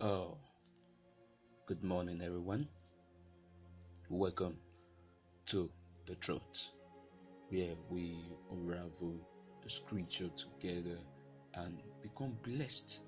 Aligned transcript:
Oh, 0.00 0.36
good 1.66 1.82
morning, 1.82 2.20
everyone. 2.24 2.68
Welcome 4.08 4.56
to 5.46 5.68
the 6.06 6.14
truth, 6.14 6.70
where 7.48 7.74
we 7.90 8.14
unravel 8.52 9.16
the 9.60 9.68
scripture 9.68 10.30
together 10.36 10.96
and 11.54 11.82
become 12.00 12.38
blessed 12.44 13.00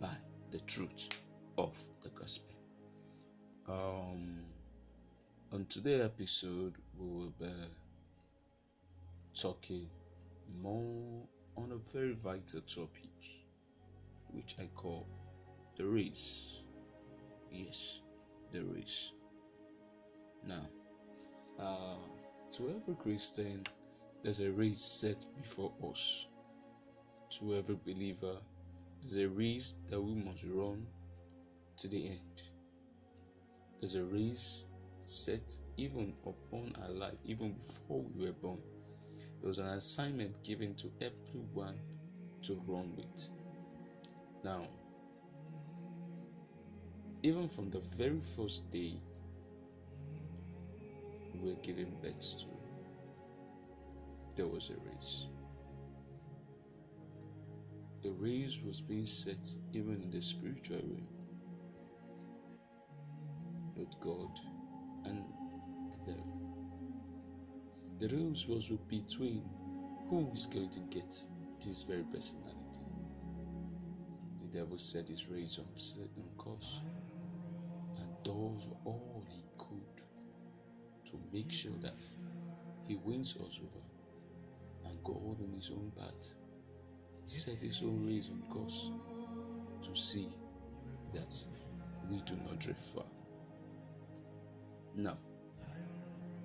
by 0.00 0.10
the 0.50 0.58
truth 0.58 1.08
of 1.56 1.80
the 2.02 2.08
gospel. 2.08 2.56
Um, 3.68 4.40
on 5.52 5.66
today's 5.66 6.00
episode, 6.00 6.74
we 6.98 7.06
will 7.06 7.32
be 7.38 7.46
talking 9.40 9.88
more 10.60 11.28
on 11.56 11.70
a 11.70 11.96
very 11.96 12.14
vital 12.14 12.60
topic, 12.62 13.12
which 14.32 14.56
I 14.58 14.68
call 14.74 15.06
the 15.76 15.84
race. 15.84 16.62
Yes, 17.50 18.02
the 18.52 18.62
race. 18.62 19.12
Now, 20.46 20.66
uh, 21.58 21.96
to 22.52 22.70
every 22.70 22.94
Christian, 22.96 23.64
there's 24.22 24.40
a 24.40 24.50
race 24.50 24.80
set 24.80 25.24
before 25.36 25.72
us. 25.90 26.28
To 27.38 27.56
every 27.56 27.78
believer, 27.84 28.36
there's 29.02 29.16
a 29.16 29.28
race 29.28 29.76
that 29.88 30.00
we 30.00 30.14
must 30.14 30.44
run 30.44 30.86
to 31.76 31.88
the 31.88 32.06
end. 32.06 32.42
There's 33.80 33.96
a 33.96 34.04
race 34.04 34.66
set 35.00 35.58
even 35.76 36.14
upon 36.24 36.72
our 36.82 36.90
life, 36.90 37.18
even 37.24 37.52
before 37.52 38.02
we 38.14 38.26
were 38.26 38.32
born. 38.32 38.62
There 39.40 39.48
was 39.48 39.58
an 39.58 39.66
assignment 39.66 40.42
given 40.44 40.74
to 40.76 40.90
everyone 41.00 41.78
to 42.42 42.62
run 42.66 42.94
with. 42.96 43.28
Now, 44.42 44.66
even 47.24 47.48
from 47.48 47.70
the 47.70 47.80
very 47.96 48.20
first 48.20 48.70
day 48.70 48.92
we 51.32 51.48
were 51.48 51.56
given 51.62 51.90
birth 52.02 52.20
to, 52.38 52.46
there 54.36 54.46
was 54.46 54.68
a 54.68 54.74
race. 54.86 55.28
A 58.04 58.10
race 58.10 58.60
was 58.62 58.82
being 58.82 59.06
set 59.06 59.48
even 59.72 60.02
in 60.02 60.10
the 60.10 60.20
spiritual 60.20 60.76
realm. 60.76 61.08
But 63.74 63.98
God 64.02 64.38
and 65.06 65.24
the 65.92 66.12
devil. 66.12 66.56
The 68.00 68.08
race 68.08 68.46
was 68.46 68.68
between 68.86 69.48
who 70.10 70.30
is 70.34 70.44
going 70.44 70.68
to 70.68 70.80
get 70.90 71.08
this 71.64 71.84
very 71.88 72.04
personality. 72.04 72.84
The 74.42 74.58
devil 74.58 74.76
set 74.76 75.08
his 75.08 75.26
race 75.26 75.58
on 75.58 75.64
certain 75.74 76.28
course 76.36 76.82
does 78.24 78.68
all 78.84 79.24
he 79.28 79.44
could 79.58 80.02
to 81.06 81.20
make 81.32 81.52
sure 81.52 81.76
that 81.82 82.04
he 82.86 82.96
wins 82.96 83.36
us 83.36 83.60
over. 83.62 83.84
And 84.86 85.02
God, 85.04 85.40
in 85.40 85.52
his 85.54 85.70
own 85.70 85.92
part, 85.96 86.34
set 87.24 87.62
his 87.62 87.82
own 87.82 88.06
race 88.06 88.30
on 88.30 88.42
course 88.50 88.90
to 89.82 89.94
see 89.94 90.28
that 91.12 91.32
we 92.10 92.20
do 92.22 92.34
not 92.44 92.58
drift 92.58 92.80
far. 92.80 93.04
Now, 94.96 95.16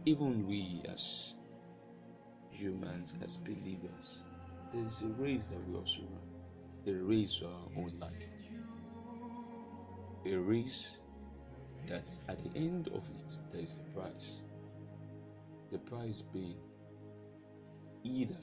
even 0.05 0.47
we 0.47 0.81
as 0.89 1.35
humans, 2.51 3.15
as 3.23 3.37
believers, 3.37 4.23
there 4.71 4.83
is 4.83 5.01
a 5.01 5.07
race 5.21 5.47
that 5.47 5.67
we 5.67 5.75
also 5.75 6.03
run, 6.03 6.95
a 6.95 6.99
race 7.03 7.37
for 7.37 7.47
our 7.47 7.83
own 7.83 7.91
life, 7.99 8.33
a 10.25 10.35
race 10.35 10.99
that 11.89 12.17
at 12.27 12.37
the 12.39 12.51
end 12.55 12.87
of 12.89 13.09
it 13.15 13.37
there 13.51 13.61
is 13.61 13.77
a 13.77 13.95
price. 13.95 14.43
The 15.71 15.79
price 15.79 16.21
being 16.21 16.57
either 18.03 18.35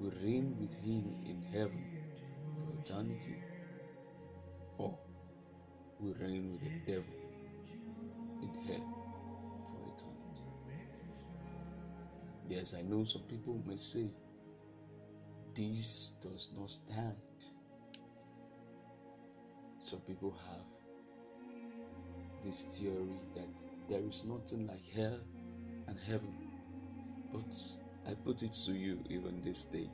we 0.00 0.10
reign 0.22 0.56
with 0.60 0.74
him 0.84 1.04
in 1.26 1.40
heaven 1.52 1.84
for 2.56 2.80
eternity 2.80 3.36
or 4.78 4.98
we 6.00 6.12
reign 6.14 6.52
with 6.52 6.60
the 6.60 6.92
devil 6.92 7.14
in 8.42 8.48
hell 8.66 9.62
for 9.68 9.92
eternity. 9.94 10.50
Yes, 12.48 12.74
I 12.76 12.82
know 12.82 13.04
some 13.04 13.22
people 13.22 13.62
may 13.66 13.76
say 13.76 14.06
this 15.54 16.16
does 16.20 16.52
not 16.58 16.68
stand. 16.68 17.16
Some 19.78 20.00
people 20.00 20.32
have 20.32 20.73
this 22.44 22.78
theory 22.78 23.18
that 23.34 23.64
there 23.88 24.06
is 24.06 24.24
nothing 24.24 24.66
like 24.66 24.86
hell 24.94 25.18
and 25.88 25.98
heaven. 26.06 26.34
But 27.32 27.56
I 28.06 28.14
put 28.14 28.42
it 28.42 28.52
to 28.66 28.72
you 28.72 29.02
even 29.08 29.40
this 29.40 29.64
day 29.64 29.88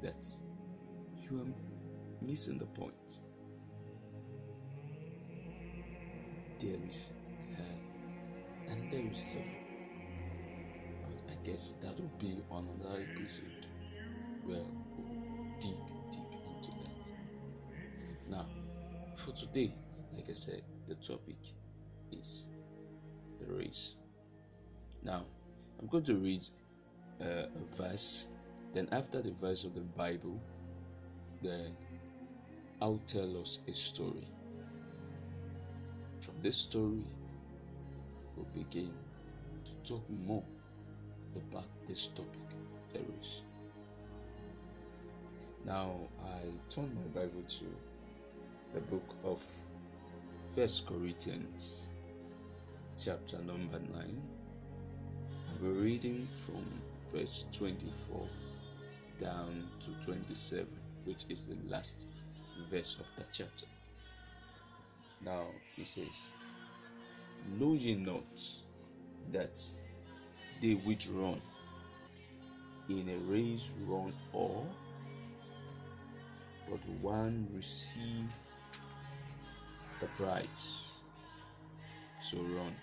that 0.00 0.26
you 1.20 1.38
are 1.38 2.26
missing 2.26 2.58
the 2.58 2.66
point. 2.66 3.20
There 6.58 6.78
is 6.88 7.12
hell 7.56 7.80
and 8.68 8.90
there 8.90 9.04
is 9.10 9.22
heaven. 9.22 9.56
But 11.02 11.22
I 11.30 11.34
guess 11.44 11.72
that 11.82 11.98
will 12.00 12.10
be 12.18 12.38
on 12.50 12.66
another 12.80 13.04
episode 13.14 13.66
where 14.44 14.64
we'll 14.96 15.54
dig 15.60 15.86
deep 16.10 16.32
into 16.46 16.70
that. 16.82 17.12
Now, 18.30 18.46
for 19.16 19.32
today, 19.32 19.74
like 20.14 20.30
I 20.30 20.32
said, 20.32 20.62
the 20.92 21.14
topic 21.14 21.36
is 22.12 22.48
the 23.40 23.52
race. 23.52 23.96
Now, 25.02 25.24
I'm 25.80 25.86
going 25.86 26.04
to 26.04 26.14
read 26.16 26.42
uh, 27.20 27.46
a 27.54 27.82
verse, 27.82 28.28
then, 28.72 28.88
after 28.92 29.22
the 29.22 29.30
verse 29.30 29.64
of 29.64 29.74
the 29.74 29.80
Bible, 29.80 30.40
then 31.42 31.74
I'll 32.80 33.00
tell 33.06 33.40
us 33.40 33.60
a 33.68 33.72
story. 33.72 34.26
From 36.18 36.34
this 36.42 36.56
story, 36.56 37.04
we'll 38.36 38.46
begin 38.52 38.92
to 39.64 39.92
talk 39.92 40.04
more 40.10 40.44
about 41.34 41.68
this 41.86 42.08
topic 42.08 42.40
the 42.92 42.98
race. 43.16 43.42
Now, 45.64 45.94
I 46.22 46.52
turn 46.68 46.94
my 46.94 47.20
Bible 47.20 47.42
to 47.48 47.64
the 48.74 48.80
book 48.80 49.14
of 49.24 49.42
First 50.54 50.86
Corinthians, 50.86 51.94
chapter 53.02 53.38
number 53.38 53.78
9. 53.78 54.22
I'll 55.48 55.62
be 55.62 55.68
reading 55.68 56.28
from 56.34 56.62
verse 57.10 57.46
24 57.52 58.26
down 59.16 59.66
to 59.80 59.92
27, 60.04 60.66
which 61.06 61.24
is 61.30 61.46
the 61.46 61.56
last 61.70 62.08
verse 62.68 63.00
of 63.00 63.10
the 63.16 63.26
chapter. 63.32 63.64
Now, 65.24 65.46
he 65.74 65.86
says, 65.86 66.34
Know 67.58 67.72
ye 67.72 67.94
not 67.94 68.22
that 69.30 69.58
they 70.60 70.74
which 70.74 71.08
run 71.08 71.40
in 72.90 73.08
a 73.08 73.16
race 73.32 73.70
run 73.86 74.12
all, 74.34 74.68
but 76.68 76.80
one 77.00 77.48
receive 77.54 78.34
the 80.02 80.08
prize. 80.22 81.04
So 82.18 82.38
run, 82.38 82.74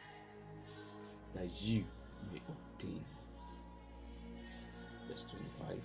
that 1.34 1.50
you 1.62 1.84
may 2.32 2.40
obtain. 2.48 3.04
Verse 5.08 5.26
25 5.26 5.84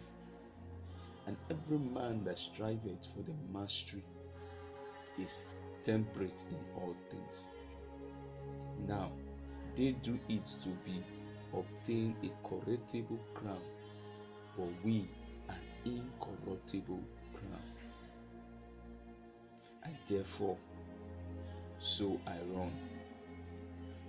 And 1.26 1.36
every 1.50 1.78
man 1.78 2.24
that 2.24 2.38
striveth 2.38 3.06
for 3.06 3.22
the 3.22 3.34
mastery 3.52 4.02
is 5.19 5.46
temperate 5.82 6.44
in 6.50 6.81
all 6.81 6.94
things. 7.10 7.48
Now 8.87 9.10
they 9.76 9.92
do 10.02 10.19
it 10.28 10.44
to 10.62 10.69
be 10.84 11.02
obtain 11.52 12.14
a 12.22 12.48
corruptible 12.48 13.20
crown, 13.34 13.62
but 14.56 14.69
we 14.84 15.06
an 15.48 15.56
incorruptible 15.84 17.02
crown. 17.32 17.62
I 19.84 19.90
therefore 20.06 20.56
so 21.84 22.19
I 22.26 22.38
run, 22.54 22.72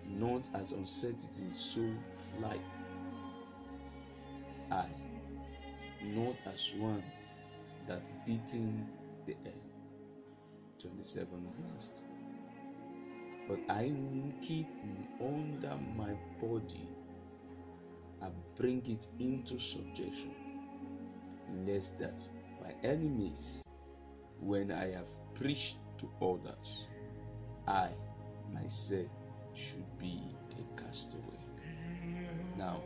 not 0.08 0.48
as 0.54 0.72
uncertainty, 0.72 1.48
so 1.52 1.86
fly. 2.14 2.58
I, 4.72 4.86
not 6.02 6.36
as 6.46 6.74
one 6.76 7.04
that 7.86 8.10
beating 8.26 8.88
the 9.26 9.36
air. 9.46 9.62
27 10.80 11.28
last. 11.74 12.06
But 13.50 13.60
I 13.70 13.92
keep 14.42 14.68
under 15.20 15.76
my 15.98 16.16
body, 16.40 16.88
I 18.22 18.30
bring 18.56 18.84
it 18.88 19.10
into 19.20 19.60
subjection, 19.60 20.32
lest 21.68 22.00
that 22.00 22.18
by 22.62 22.74
enemies 22.88 23.66
when 24.40 24.72
I 24.72 24.88
have 24.92 25.10
preached 25.34 25.78
to 25.98 26.10
others, 26.22 26.90
I 27.68 27.90
myself 28.54 29.08
should 29.54 29.86
be 29.98 30.20
a 30.60 30.82
castaway. 30.82 31.24
Now, 32.58 32.82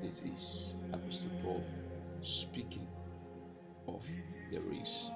this 0.00 0.22
is 0.22 0.78
Apostle 0.92 1.30
Paul 1.42 1.64
speaking 2.22 2.88
of 3.88 4.06
the 4.50 4.60
race. 4.60 5.10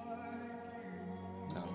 Now, 1.53 1.69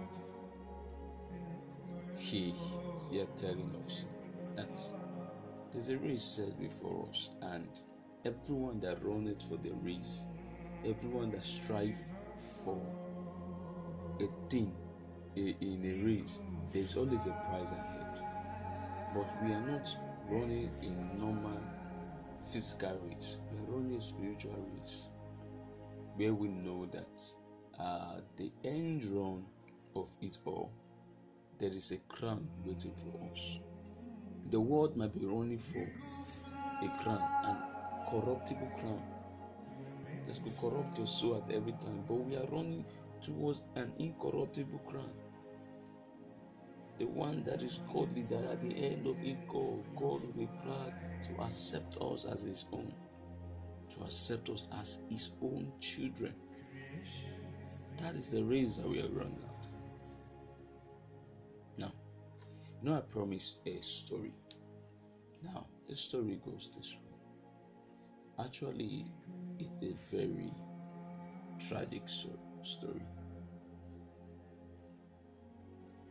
he 2.17 2.55
is 2.93 3.11
here 3.11 3.27
telling 3.37 3.75
us 3.85 4.07
that 4.57 4.81
there's 5.73 5.89
a 5.89 5.97
race 5.99 6.23
set 6.23 6.59
before 6.61 7.07
us, 7.09 7.31
and 7.43 7.83
everyone 8.25 8.79
that 8.81 9.03
runneth 9.03 9.43
for 9.49 9.57
the 9.57 9.73
race, 9.83 10.27
everyone 10.85 11.31
that 11.33 11.43
strive 11.43 11.97
for 12.65 12.81
a 14.21 14.27
thing 14.49 14.73
in 15.35 15.81
a 15.85 16.05
race, 16.05 16.41
there's 16.73 16.97
always 16.97 17.27
a 17.27 17.33
prize 17.49 17.73
ahead. 17.73 18.21
But 19.15 19.35
we 19.45 19.53
are 19.53 19.61
not 19.61 19.97
running 20.29 20.71
in 20.83 21.19
normal 21.19 21.61
physical 22.41 22.99
race, 23.07 23.39
we 23.53 23.59
are 23.59 23.77
running 23.77 23.97
a 23.97 24.01
spiritual 24.01 24.57
race 24.75 25.11
where 26.17 26.35
we 26.35 26.49
know 26.49 26.87
that 26.87 27.21
uh, 27.79 28.21
the 28.37 28.51
end 28.65 29.05
run 29.05 29.45
of 29.95 30.09
it 30.21 30.39
all, 30.45 30.71
there 31.59 31.71
is 31.71 31.93
a 31.93 31.99
crown 32.15 32.49
waiting 32.65 32.93
for 32.95 33.31
us. 33.31 33.61
The 34.51 34.61
world 34.61 34.97
might 34.97 35.19
be 35.19 35.25
running 35.25 35.59
for 35.59 35.89
a 36.83 36.89
crown, 37.03 37.23
an 37.45 37.57
corruptible 38.11 38.71
crown 38.79 39.03
that 40.25 40.41
could 40.43 40.57
corrupt 40.59 40.99
your 40.99 41.07
soul 41.07 41.43
at 41.43 41.55
every 41.55 41.73
time, 41.73 42.05
but 42.07 42.15
we 42.15 42.37
are 42.37 42.47
running 42.47 42.85
towards 43.21 43.65
an 43.77 43.93
incorruptible 43.99 44.81
crown. 44.87 45.11
The 46.99 47.06
one 47.06 47.43
that 47.44 47.62
is 47.62 47.81
godly, 47.93 48.23
that 48.23 48.44
at 48.44 48.61
the 48.61 48.75
end 48.77 49.06
of 49.06 49.19
it 49.25 49.39
all, 49.49 49.85
God 49.97 50.23
will 50.23 50.35
be 50.37 50.49
proud 50.62 50.93
to 51.23 51.43
accept 51.43 51.97
us 52.00 52.25
as 52.25 52.43
His 52.43 52.67
own, 52.73 52.93
to 53.91 54.00
accept 54.05 54.50
us 54.50 54.69
as 54.79 55.00
His 55.09 55.31
own 55.43 55.73
children. 55.81 56.35
That 57.99 58.15
is 58.15 58.31
the 58.31 58.44
race 58.44 58.77
that 58.77 58.89
we 58.89 59.00
are 59.00 59.09
running 59.09 59.43
after. 59.55 59.69
Now, 61.79 61.93
you 62.83 62.91
know, 62.91 62.97
I 62.97 63.00
promised 63.00 63.67
a 63.67 63.83
story. 63.83 64.33
Now, 65.44 65.67
the 65.89 65.97
story 65.97 66.41
goes 66.44 66.71
this 66.77 66.97
way. 66.97 68.44
Actually, 68.44 69.06
it's 69.59 69.77
a 69.83 69.94
very 70.15 70.53
tragic 71.59 72.09
story. 72.09 73.03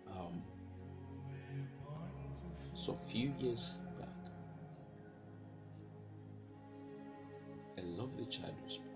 Um, 0.10 0.42
some 2.73 2.95
few 2.97 3.31
years 3.39 3.79
back, 4.00 4.09
a 7.77 7.81
lovely 7.81 8.25
child 8.25 8.56
was 8.63 8.77
born. 8.77 8.88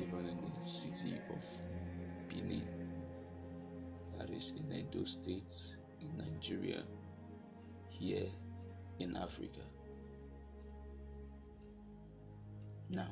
Even 0.00 0.26
in 0.28 0.38
the 0.54 0.60
city 0.60 1.20
of 1.30 1.44
Benin, 2.28 2.68
that 4.16 4.30
is 4.30 4.56
in 4.56 4.72
Edo 4.72 5.04
State, 5.04 5.78
in 6.00 6.16
Nigeria, 6.16 6.82
here 7.88 8.26
in 8.98 9.16
Africa. 9.16 9.60
Now, 12.90 13.08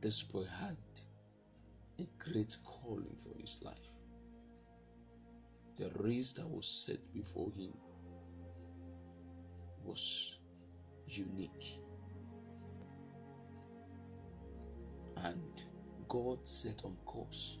this 0.00 0.22
boy 0.22 0.44
had 0.44 0.78
a 1.98 2.06
great 2.18 2.56
calling 2.64 3.16
for 3.16 3.38
his 3.40 3.62
life. 3.62 4.03
The 5.76 5.90
race 6.04 6.32
that 6.34 6.48
was 6.48 6.66
set 6.66 6.98
before 7.12 7.50
him 7.50 7.72
was 9.84 10.38
unique. 11.08 11.80
And 15.16 15.64
God 16.08 16.46
set 16.46 16.84
on 16.84 16.96
course 17.04 17.58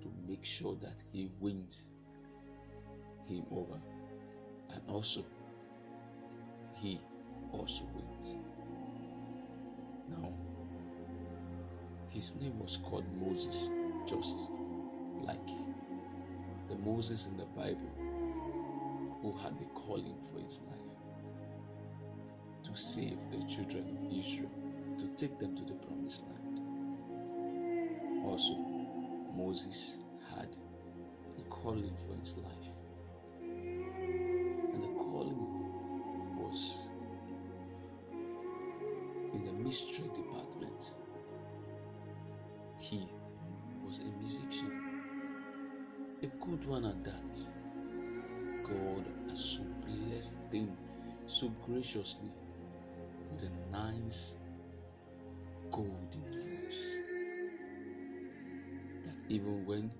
to 0.00 0.08
make 0.26 0.44
sure 0.44 0.74
that 0.76 1.02
he 1.12 1.30
wins 1.38 1.90
him 3.28 3.44
over. 3.50 3.78
And 4.70 4.82
also, 4.88 5.22
he 6.74 6.98
also 7.52 7.84
wins. 7.94 8.36
Now, 10.08 10.32
his 12.08 12.40
name 12.40 12.58
was 12.58 12.78
called 12.78 13.04
Moses, 13.20 13.70
just 14.06 14.50
like 15.20 15.50
the 16.68 16.76
Moses 16.76 17.30
in 17.30 17.36
the 17.36 17.46
Bible 17.46 17.90
who 19.20 19.32
had 19.38 19.58
the 19.58 19.64
calling 19.74 20.16
for 20.22 20.40
his 20.42 20.62
life 20.70 20.84
to 22.62 22.76
save 22.76 23.18
the 23.30 23.42
children 23.46 23.84
of 23.96 24.12
Israel, 24.12 24.50
to 24.98 25.06
take 25.08 25.38
them 25.38 25.54
to 25.54 25.64
the 25.64 25.74
promised 25.74 26.26
land. 26.26 26.60
Also, 28.24 28.54
Moses 29.34 30.00
had 30.34 30.56
a 31.38 31.42
calling 31.48 31.94
for 31.96 32.14
his 32.18 32.38
life. 32.38 32.68
And 33.42 34.82
the 34.82 34.94
calling 34.96 35.38
was 36.38 36.88
in 39.32 39.44
the 39.44 39.52
mystery 39.52 40.08
department. 40.14 40.94
He 42.78 43.08
was 43.84 44.00
a 44.00 44.10
musician 44.18 44.83
a 46.24 46.44
good 46.44 46.64
one 46.64 46.86
at 46.86 47.04
that. 47.04 47.50
God 48.62 49.04
has 49.28 49.38
so 49.38 49.62
blessed 49.86 50.38
him 50.50 50.74
so 51.26 51.48
graciously 51.66 52.30
with 53.30 53.42
a 53.42 53.70
nice 53.70 54.38
golden 55.70 56.24
voice 56.32 56.98
that 59.02 59.22
even 59.28 59.66
when 59.66 59.92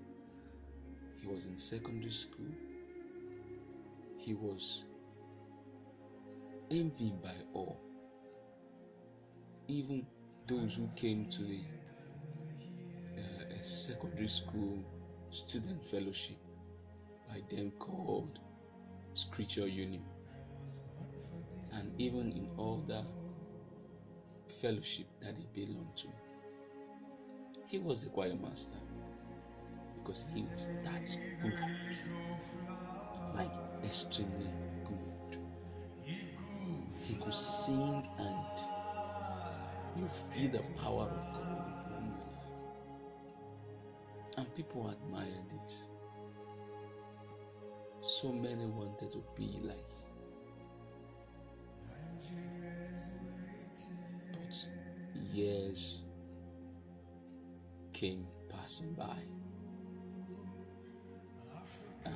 he 1.21 1.27
was 1.27 1.45
in 1.45 1.57
secondary 1.57 2.09
school, 2.09 2.51
he 4.17 4.33
was 4.33 4.87
envied 6.71 7.21
by 7.21 7.35
all. 7.53 7.79
Even 9.67 10.07
those 10.47 10.75
who 10.75 10.89
came 10.95 11.27
to 11.27 11.43
a, 11.43 13.19
uh, 13.19 13.59
a 13.59 13.63
secondary 13.63 14.27
school 14.27 14.83
student 15.35 15.83
fellowship 15.83 16.37
by 17.27 17.41
them 17.53 17.71
called 17.77 18.39
Scripture 19.13 19.67
Union. 19.67 20.03
And 21.73 21.91
even 21.99 22.31
in 22.31 22.47
all 22.57 22.77
the 22.87 23.03
fellowship 24.47 25.07
that 25.19 25.35
he 25.37 25.65
belonged 25.65 25.95
to, 25.97 26.07
he 27.67 27.79
was 27.79 28.05
the 28.05 28.09
choir 28.11 28.35
master 28.35 28.77
because 29.97 30.25
he 30.33 30.43
was 30.53 30.71
that 30.83 31.17
good, 31.41 31.53
like 33.35 33.53
extremely 33.83 34.53
good. 34.85 35.37
He 37.01 37.15
could 37.15 37.33
sing 37.33 38.07
and 38.19 38.59
you 39.97 40.07
feel 40.07 40.49
the 40.51 40.65
power 40.81 41.09
of 41.13 41.23
God. 41.33 41.44
And 44.37 44.53
people 44.53 44.89
admired 44.89 45.49
this. 45.49 45.89
So 48.01 48.31
many 48.31 48.65
wanted 48.65 49.11
to 49.11 49.23
be 49.35 49.59
like 49.63 49.77
him. 49.77 50.05
But 54.33 54.67
years 55.33 56.05
came 57.93 58.27
passing 58.49 58.93
by. 58.93 59.17
And 62.03 62.13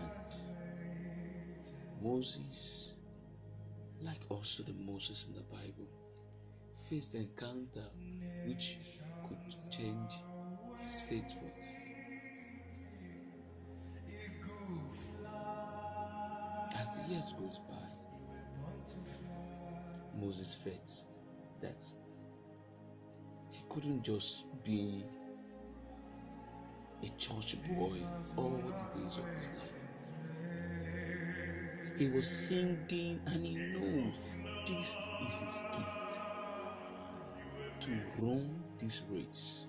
Moses, 2.01 2.95
like 4.01 4.19
also 4.29 4.63
the 4.63 4.73
Moses 4.73 5.29
in 5.29 5.35
the 5.35 5.43
Bible, 5.43 5.88
faced 6.75 7.15
an 7.15 7.21
encounter 7.21 7.88
which 8.45 8.79
could 9.27 9.71
change 9.71 10.13
his 10.77 11.01
fate 11.01 11.31
for 11.31 11.58
years 17.09 17.33
goes 17.33 17.59
by, 17.59 17.75
Moses 20.15 20.55
felt 20.57 21.05
that 21.59 21.83
he 23.51 23.63
couldn't 23.69 24.03
just 24.03 24.45
be 24.63 25.03
a 27.03 27.07
church 27.17 27.55
boy 27.69 27.97
all 28.35 28.61
the 28.65 28.99
days 28.99 29.17
of 29.17 29.25
his 29.37 29.49
life. 29.57 29.73
He 31.97 32.09
was 32.09 32.29
singing 32.29 33.19
and 33.25 33.45
he 33.45 33.55
knows 33.55 34.19
this 34.65 34.97
is 35.25 35.39
his 35.39 35.65
gift 35.71 36.21
to 37.81 37.91
run 38.19 38.63
this 38.77 39.03
race 39.09 39.65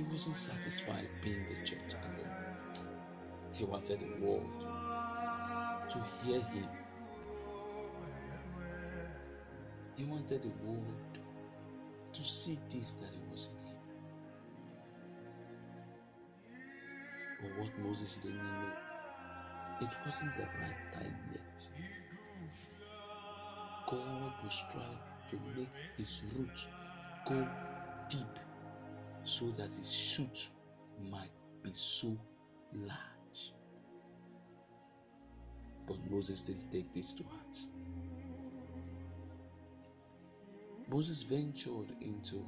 he 0.00 0.06
wasn't 0.10 0.36
satisfied 0.36 1.06
being 1.20 1.44
the 1.46 1.56
church 1.56 1.92
alone. 1.92 2.86
He 3.52 3.64
wanted 3.64 4.00
the 4.00 4.24
world 4.24 4.48
to 5.90 5.98
hear 6.22 6.40
him. 6.40 6.68
He 9.96 10.04
wanted 10.04 10.42
the 10.42 10.52
world 10.64 11.18
to 12.12 12.22
see 12.22 12.58
this 12.70 12.92
that 12.94 13.10
he 13.12 13.20
was 13.30 13.50
in 13.50 13.68
him. 13.68 13.76
But 17.42 17.62
what 17.62 17.78
Moses 17.80 18.16
didn't 18.16 18.38
know, 18.38 18.72
it 19.82 19.94
wasn't 20.06 20.34
the 20.34 20.48
right 20.62 20.92
time 20.94 21.14
yet. 21.30 21.68
God 23.86 24.32
was 24.42 24.64
trying 24.72 24.98
to 25.28 25.36
make 25.54 25.68
his 25.98 26.22
roots 26.38 26.70
go 27.26 27.46
deep 28.08 28.38
so 29.30 29.46
that 29.52 29.66
his 29.66 29.94
shoot 29.94 30.48
might 31.08 31.30
be 31.62 31.70
so 31.72 32.18
large. 32.72 33.52
But 35.86 35.98
Moses 36.10 36.42
didn't 36.42 36.72
take 36.72 36.92
this 36.92 37.12
to 37.12 37.22
heart. 37.22 37.56
Moses 40.90 41.22
ventured 41.22 41.92
into 42.00 42.44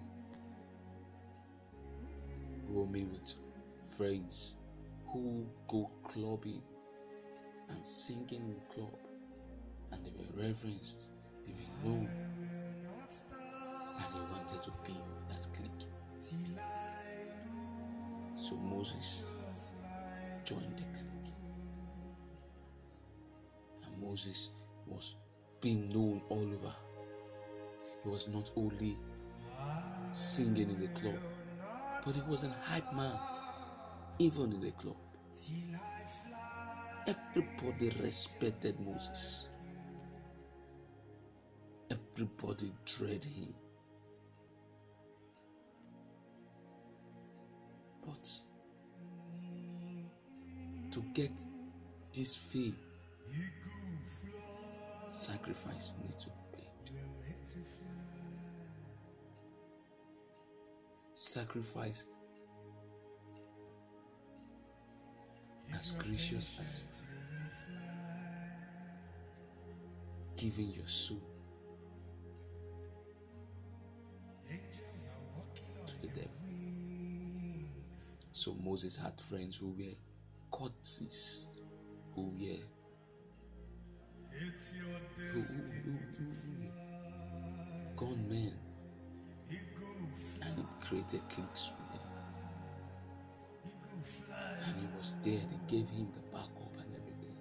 roaming 2.68 3.12
with 3.12 3.32
friends 3.96 4.56
who 5.06 5.46
go 5.68 5.88
clubbing 6.02 6.62
and 7.68 7.86
singing 7.86 8.42
in 8.42 8.54
the 8.54 8.74
club, 8.74 8.98
and 9.92 10.04
they 10.04 10.10
were 10.10 10.42
reverenced, 10.48 11.12
they 11.44 11.52
were 11.52 11.88
known, 11.88 12.08
and 13.30 14.14
he 14.14 14.20
wanted 14.32 14.62
to 14.64 14.72
be 14.84 14.96
of 15.14 15.28
that 15.28 15.46
clique. 15.54 15.81
So 18.36 18.56
Moses 18.56 19.24
joined 20.44 20.76
the 20.76 20.84
clique, 20.92 21.34
and 23.84 24.02
Moses 24.02 24.50
was 24.86 25.16
being 25.60 25.88
known 25.92 26.20
all 26.28 26.42
over. 26.42 26.74
He 28.02 28.08
was 28.08 28.28
not 28.28 28.50
only 28.56 28.96
singing 30.10 30.68
in 30.70 30.80
the 30.80 30.88
club, 30.88 31.18
but 32.04 32.14
he 32.14 32.22
was 32.22 32.42
a 32.42 32.48
hype 32.48 32.92
man, 32.94 33.16
even 34.18 34.52
in 34.52 34.60
the 34.60 34.72
club. 34.72 34.96
Everybody 37.06 37.90
respected 38.02 38.78
Moses. 38.80 39.48
Everybody 41.90 42.72
dreaded 42.84 43.24
him. 43.24 43.54
To 50.92 51.02
get 51.14 51.32
this 52.12 52.36
fee, 52.36 52.74
sacrifice 55.08 55.96
needs 56.02 56.16
to 56.16 56.26
be 56.28 56.58
paid. 56.58 56.66
Sacrifice 61.14 62.06
as 65.74 65.92
gracious 65.92 66.52
as 66.62 66.86
giving 70.36 70.70
your 70.74 70.86
soul 70.86 71.22
to 75.86 76.00
the 76.00 76.06
devil. 76.08 76.30
So 78.32 78.54
Moses 78.62 78.96
had 78.96 79.18
friends 79.20 79.56
who 79.56 79.70
were 79.70 79.94
who 82.14 82.22
were 82.22 82.62
who, 85.32 85.40
who, 85.40 85.40
who, 85.40 85.98
who, 86.18 86.32
gone 87.96 88.28
men, 88.28 88.52
and 90.42 90.56
he 90.56 90.86
created 90.86 91.20
cliques 91.30 91.72
with 91.78 91.90
them. 91.90 92.08
And 94.66 94.76
he 94.76 94.86
was 94.98 95.16
there, 95.22 95.38
they 95.38 95.76
gave 95.76 95.88
him 95.88 96.08
the 96.12 96.22
backup 96.30 96.74
and 96.78 96.94
everything. 96.94 97.36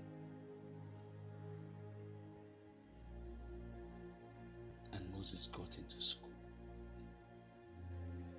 And 4.93 5.11
Moses 5.15 5.47
got 5.47 5.77
into 5.77 6.01
school. 6.01 6.29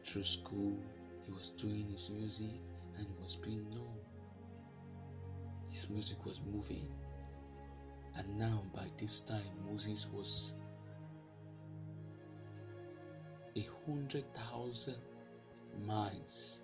Through 0.05 0.25
school, 0.25 0.79
he 1.25 1.33
was 1.33 1.51
doing 1.53 1.87
his 1.89 2.11
music 2.11 2.61
and 2.99 3.07
he 3.07 3.23
was 3.23 3.37
being 3.37 3.69
known. 3.71 4.02
His 5.73 5.89
music 5.89 6.25
was 6.27 6.43
moving. 6.53 6.87
And 8.17 8.39
now, 8.39 8.63
by 8.75 8.87
this 8.99 9.23
time, 9.23 9.41
Moses 9.67 10.07
was 10.13 10.57
a 13.57 13.67
hundred 13.87 14.25
thousand 14.35 15.01
miles 15.87 16.61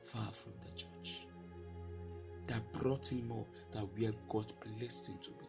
far 0.00 0.30
from 0.30 0.52
the 0.60 0.70
church 0.76 1.26
that 2.46 2.70
brought 2.72 3.10
him 3.10 3.32
up 3.32 3.48
that 3.72 3.80
where 3.96 4.12
God 4.28 4.52
blessed 4.78 5.08
him 5.08 5.18
to 5.22 5.30
be. 5.30 5.46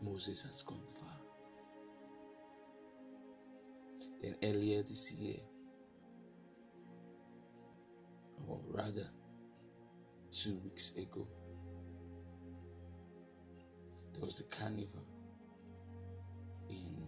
Moses 0.00 0.42
has 0.44 0.62
gone 0.62 0.86
far. 0.90 1.20
Then 4.20 4.36
earlier 4.42 4.78
this 4.78 5.12
year, 5.20 5.36
rather 8.72 9.06
two 10.30 10.58
weeks 10.64 10.96
ago, 10.96 11.26
there 14.12 14.22
was 14.22 14.40
a 14.40 14.44
carnival 14.44 15.04
in 16.68 17.06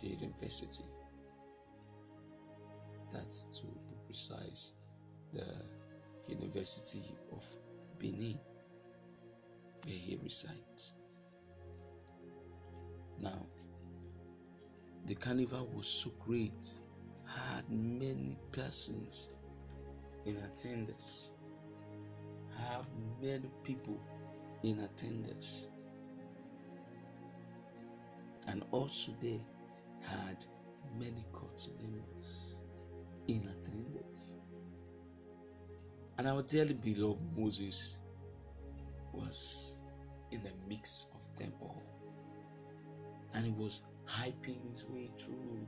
the 0.00 0.08
university. 0.08 0.84
That's 3.10 3.42
to 3.58 3.66
be 3.88 3.94
precise, 4.06 4.74
the 5.32 5.44
University 6.28 7.14
of 7.32 7.44
Benin, 7.98 8.38
where 9.84 9.94
he 9.94 10.18
resides. 10.22 10.94
Now, 13.20 13.46
the 15.06 15.14
carnival 15.14 15.70
was 15.74 15.86
so 15.86 16.10
great, 16.24 16.64
had 17.26 17.68
many 17.68 18.38
persons 18.52 19.34
in 20.26 20.36
attendance, 20.36 21.32
I 22.58 22.62
have 22.74 22.86
many 23.20 23.50
people 23.62 24.00
in 24.62 24.80
attendance, 24.80 25.68
and 28.48 28.64
also 28.70 29.12
they 29.20 29.40
had 30.02 30.44
many 30.98 31.24
court 31.32 31.66
members 31.80 32.58
in 33.28 33.48
attendance. 33.48 34.38
And 36.16 36.28
our 36.28 36.42
dearly 36.42 36.74
beloved 36.74 37.24
Moses 37.36 38.00
was 39.12 39.80
in 40.30 40.42
the 40.42 40.52
mix 40.68 41.10
of 41.14 41.36
them 41.36 41.52
all. 41.60 41.82
And 43.34 43.44
he 43.44 43.52
was 43.52 43.82
hyping 44.06 44.68
his 44.68 44.88
way 44.88 45.10
through, 45.18 45.66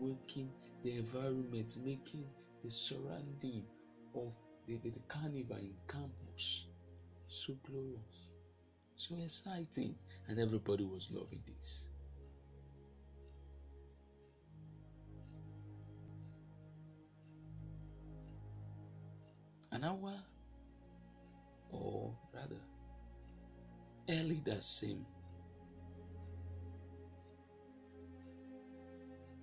making 0.00 0.50
the 0.82 0.96
environment, 0.96 1.76
making 1.84 2.24
the 2.62 2.70
surrounding 2.70 3.64
of 4.14 4.36
the, 4.66 4.76
the, 4.78 4.90
the 4.90 5.00
carnival 5.08 5.56
in 5.56 5.74
campus. 5.88 6.66
So 7.28 7.56
glorious, 7.64 8.28
so 8.96 9.16
exciting, 9.22 9.94
and 10.28 10.38
everybody 10.38 10.84
was 10.84 11.10
loving 11.12 11.42
this. 11.46 11.88
An 19.72 19.84
hour, 19.84 20.14
or 21.70 22.12
rather, 22.34 22.60
early 24.08 24.42
that 24.44 24.62
same 24.62 25.06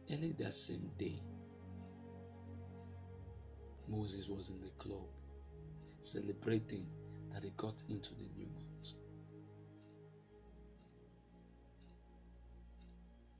Early 0.10 0.32
that 0.40 0.54
same 0.54 0.90
day, 0.98 1.20
Moses 3.88 4.28
was 4.30 4.50
in 4.50 4.62
the 4.62 4.70
club 4.78 5.08
celebrating 6.02 6.86
that 7.32 7.44
he 7.44 7.52
got 7.58 7.82
into 7.90 8.14
the 8.16 8.28
new 8.36 8.48
month. 8.48 8.94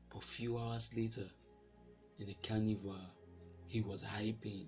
But 0.10 0.20
a 0.20 0.26
few 0.26 0.58
hours 0.58 0.96
later, 0.96 1.28
in 2.20 2.28
the 2.28 2.36
carnival, 2.48 2.96
he 3.66 3.82
was 3.82 4.02
hyping 4.02 4.68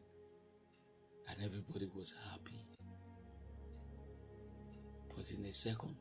and 1.30 1.38
everybody 1.44 1.90
was 1.96 2.14
happy. 2.32 2.66
But 5.16 5.32
in 5.32 5.46
a 5.46 5.54
second, 5.54 5.96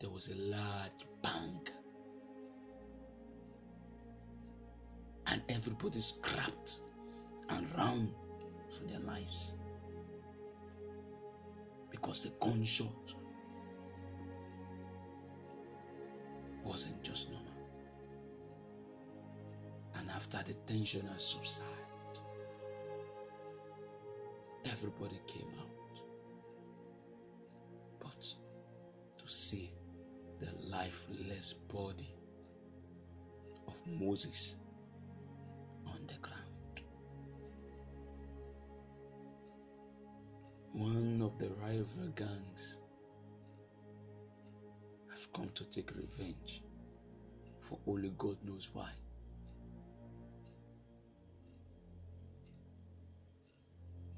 there 0.00 0.10
was 0.10 0.28
a 0.28 0.36
large 0.36 1.06
bang 1.22 1.68
And 5.32 5.42
everybody 5.48 6.00
scrapped 6.00 6.82
and 7.56 7.66
ran 7.76 8.14
for 8.68 8.84
their 8.84 9.00
lives 9.00 9.54
because 11.90 12.24
the 12.24 12.30
gunshot 12.44 13.14
wasn't 16.64 17.02
just 17.02 17.30
normal. 17.32 17.52
And 19.96 20.08
after 20.10 20.38
the 20.42 20.54
tension 20.66 21.06
had 21.06 21.20
subsided, 21.20 21.68
everybody 24.70 25.20
came 25.26 25.48
out. 25.60 26.02
But 28.00 28.34
to 29.18 29.28
see 29.28 29.74
the 30.38 30.48
lifeless 30.68 31.52
body 31.52 32.14
of 33.68 33.80
Moses 33.86 34.56
One 40.74 41.20
of 41.20 41.38
the 41.38 41.50
rival 41.50 42.08
gangs 42.14 42.80
have 45.10 45.32
come 45.34 45.50
to 45.54 45.64
take 45.70 45.94
revenge 45.94 46.62
for 47.60 47.78
only 47.86 48.10
God 48.16 48.38
knows 48.42 48.70
why. 48.72 48.88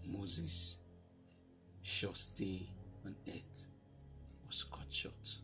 Moses' 0.07 0.79
short 1.83 2.17
stay 2.17 2.69
on 3.05 3.17
earth 3.29 3.67
was 4.47 4.65
cut 4.65 4.93
short. 4.93 5.39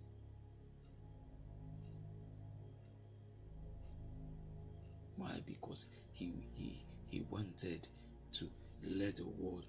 Why? 5.16 5.42
Because 5.44 5.88
he 6.12 6.32
he 6.54 6.84
he 7.08 7.20
wanted 7.30 7.88
to 8.32 8.48
let 8.82 9.16
the 9.16 9.26
world 9.26 9.66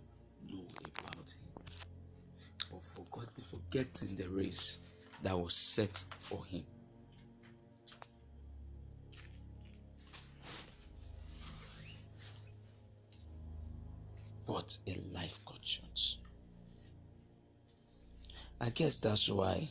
know 0.50 0.64
about 0.78 1.30
him. 1.30 1.52
But 2.72 2.84
forgot 2.84 3.28
forgetting 3.44 4.16
the 4.16 4.30
race 4.30 4.96
that 5.24 5.38
was 5.38 5.54
set 5.54 6.04
for 6.20 6.44
him. 6.46 6.64
What 14.46 14.78
a 14.88 14.96
life 15.14 15.40
short. 15.64 16.18
I 18.60 18.70
guess 18.72 19.00
that's 19.00 19.30
why 19.30 19.68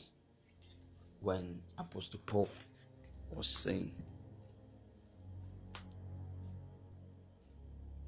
when 1.20 1.60
Apostle 1.78 2.20
Paul 2.26 2.48
was 3.30 3.46
saying, 3.46 3.92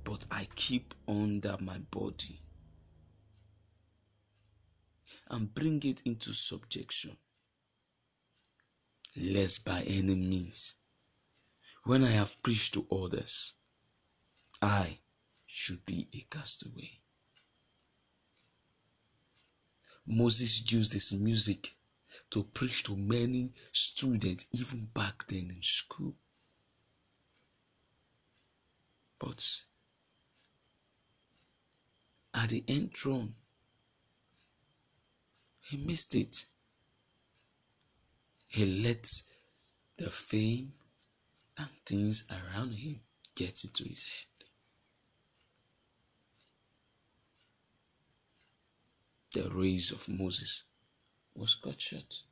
But 0.04 0.24
I 0.30 0.46
keep 0.56 0.94
under 1.08 1.56
my 1.60 1.78
body 1.90 2.41
and 5.32 5.54
bring 5.54 5.82
it 5.82 6.02
into 6.04 6.32
subjection, 6.32 7.16
lest 9.16 9.64
by 9.64 9.82
any 9.86 10.14
means, 10.14 10.76
when 11.84 12.04
I 12.04 12.10
have 12.10 12.40
preached 12.42 12.74
to 12.74 12.86
others, 12.92 13.54
I 14.60 14.98
should 15.46 15.84
be 15.84 16.06
a 16.12 16.20
castaway. 16.30 17.00
Moses 20.06 20.70
used 20.70 20.92
his 20.92 21.12
music 21.14 21.74
to 22.30 22.44
preach 22.44 22.82
to 22.84 22.96
many 22.96 23.52
students, 23.72 24.46
even 24.52 24.86
back 24.94 25.26
then 25.28 25.50
in 25.50 25.62
school. 25.62 26.14
But 29.18 29.64
at 32.34 32.48
the 32.50 32.64
end 32.68 33.06
run, 33.06 33.34
he 35.72 35.78
missed 35.78 36.14
it. 36.14 36.44
He 38.46 38.64
let 38.82 39.06
the 39.96 40.10
fame 40.10 40.72
and 41.56 41.70
things 41.86 42.28
around 42.30 42.72
him 42.72 42.96
get 43.34 43.64
into 43.64 43.84
his 43.88 44.04
head. 44.04 44.32
the 49.32 49.48
race 49.50 49.90
of 49.92 50.08
Moses 50.08 50.64
was 51.34 51.54
cut 51.54 51.80
short. 51.80 52.22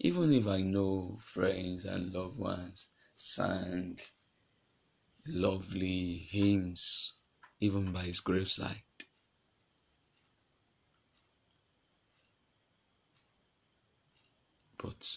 Even 0.00 0.32
if 0.32 0.48
I 0.48 0.62
know 0.62 1.18
friends 1.20 1.84
and 1.84 2.12
loved 2.14 2.38
ones 2.38 2.92
sang 3.14 3.98
lovely 5.26 6.26
hymns 6.30 7.12
even 7.60 7.92
by 7.92 8.00
his 8.04 8.20
graveside. 8.20 8.82
But 14.82 15.16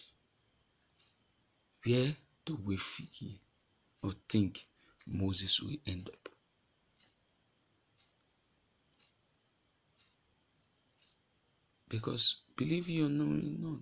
where 1.83 2.15
do 2.45 2.59
we 2.63 2.77
feel 2.77 3.39
or 4.03 4.11
think 4.29 4.59
Moses 5.07 5.59
will 5.59 5.77
end 5.87 6.07
up? 6.07 6.29
Because 11.89 12.41
believe 12.55 12.87
you 12.89 13.07
or 13.07 13.09
not, 13.09 13.81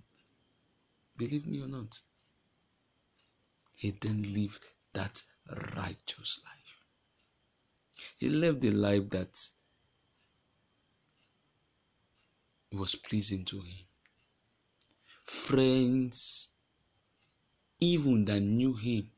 believe 1.18 1.46
me 1.46 1.62
or 1.62 1.68
not, 1.68 2.00
he 3.76 3.90
didn't 3.90 4.32
live 4.32 4.58
that 4.94 5.22
righteous 5.76 6.40
life. 6.44 6.78
He 8.18 8.30
lived 8.30 8.64
a 8.64 8.70
life 8.70 9.10
that 9.10 9.38
was 12.72 12.94
pleasing 12.94 13.44
to 13.46 13.60
him. 13.60 13.84
Friends, 15.24 16.50
even 17.80 18.24
that 18.26 18.40
knew 18.40 18.74
him 18.74 19.10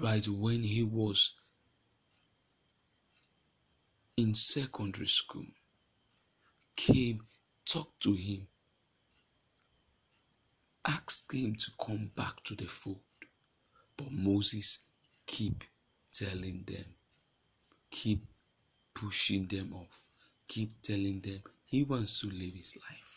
right 0.00 0.26
when 0.26 0.62
he 0.62 0.82
was 0.82 1.34
in 4.16 4.34
secondary 4.34 5.06
school, 5.06 5.46
came 6.74 7.20
Talk 7.68 7.98
to 8.00 8.14
him. 8.14 8.48
Ask 10.86 11.30
him 11.34 11.54
to 11.54 11.70
come 11.78 12.10
back 12.16 12.42
to 12.44 12.54
the 12.54 12.64
fold. 12.64 13.02
But 13.94 14.10
Moses 14.10 14.84
keep 15.26 15.64
telling 16.10 16.64
them, 16.66 16.86
keep 17.90 18.24
pushing 18.94 19.48
them 19.48 19.74
off, 19.74 20.08
keep 20.46 20.80
telling 20.80 21.20
them 21.20 21.42
he 21.66 21.82
wants 21.82 22.22
to 22.22 22.28
live 22.28 22.54
his 22.54 22.78
life. 22.88 23.07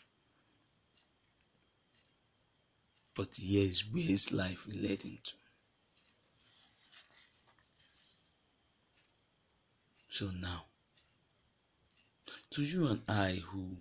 But 3.14 3.36
here's 3.38 3.86
where 3.90 4.02
his 4.02 4.32
life 4.32 4.66
led 4.68 5.02
him 5.02 5.18
to. 5.22 5.32
So 10.08 10.30
now, 10.30 10.64
to 12.50 12.62
you 12.62 12.86
and 12.86 13.02
I 13.08 13.40
who 13.46 13.76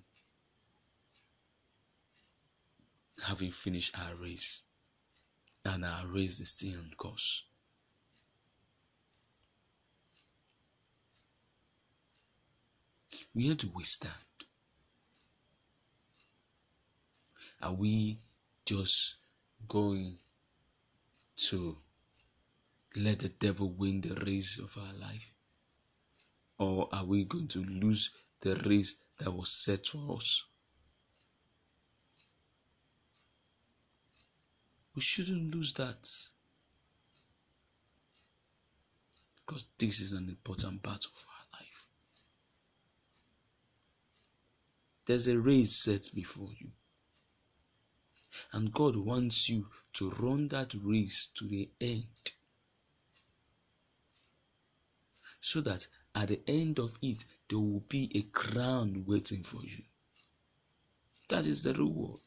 having 3.26 3.52
finished 3.52 3.98
our 4.00 4.16
race, 4.16 4.64
and 5.64 5.86
our 5.86 6.08
race 6.08 6.40
is 6.40 6.50
still 6.52 6.80
on 6.80 6.92
course. 6.98 7.44
Where 13.34 13.56
do 13.56 13.70
we 13.74 13.84
stand? 13.84 14.14
Are 17.62 17.74
we 17.74 18.18
just 18.66 19.21
going 19.68 20.18
to 21.36 21.78
let 22.96 23.20
the 23.20 23.30
devil 23.30 23.72
win 23.72 24.02
the 24.02 24.16
race 24.26 24.60
of 24.60 24.78
our 24.78 24.94
life? 25.00 25.34
Or 26.58 26.90
are 26.92 27.06
we 27.06 27.24
going 27.26 27.48
to 27.50 27.60
lose 27.60 28.12
the 28.42 28.56
race 28.68 29.02
that 29.20 29.32
was 29.32 29.52
set 29.52 29.88
for 29.88 30.18
us? 30.18 30.46
We 34.96 35.02
shouldn't 35.02 35.56
lose 35.56 35.74
that. 35.74 36.08
Because 39.46 39.68
this 39.80 40.00
is 40.00 40.12
an 40.12 40.28
important 40.30 40.84
part 40.84 41.06
of 41.06 41.12
our 41.12 41.60
life. 41.60 41.88
There's 45.06 45.28
a 45.28 45.40
race 45.40 45.76
set 45.76 46.10
before 46.14 46.50
you. 46.58 46.72
And 48.52 48.72
God 48.72 48.96
wants 48.96 49.50
you 49.50 49.68
to 49.94 50.10
run 50.12 50.48
that 50.50 50.74
race 50.84 51.28
to 51.36 51.48
the 51.48 51.70
end. 51.80 52.06
So 55.40 55.62
that 55.62 55.88
at 56.14 56.28
the 56.30 56.42
end 56.48 56.80
of 56.80 56.98
it, 57.02 57.26
there 57.50 57.60
will 57.60 57.84
be 57.90 58.12
a 58.16 58.22
crown 58.22 59.06
waiting 59.08 59.44
for 59.44 59.64
you. 59.64 59.84
That 61.30 61.48
is 61.48 61.64
the 61.64 61.74
reward. 61.74 62.20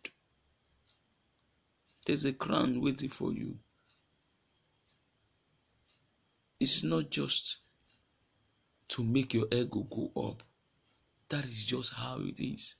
There's 2.06 2.24
a 2.24 2.32
crown 2.32 2.80
waiting 2.80 3.08
for 3.08 3.32
you. 3.32 3.58
It's 6.60 6.82
not 6.82 7.10
just 7.10 7.58
to 8.88 9.04
make 9.04 9.34
your 9.34 9.46
ego 9.50 9.82
go 9.82 10.10
up. 10.28 10.42
That 11.28 11.44
is 11.44 11.64
just 11.66 11.94
how 11.94 12.20
it 12.20 12.40
is. 12.40 12.76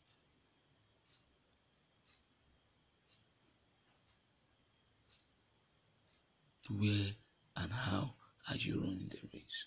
Where 6.70 7.10
and 7.56 7.70
how 7.70 8.14
are 8.48 8.56
you 8.56 8.80
running 8.80 9.10
the 9.10 9.18
race? 9.32 9.66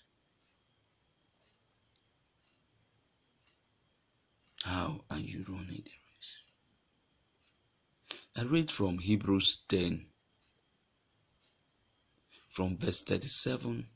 How 4.64 5.00
are 5.10 5.18
you 5.18 5.44
running 5.48 5.82
the 5.84 5.92
race? 6.16 6.42
I 8.36 8.42
read 8.42 8.70
from 8.70 8.98
Hebrews 8.98 9.64
10, 9.68 10.06
from 12.48 12.76
verse 12.76 13.02
37 13.02 13.86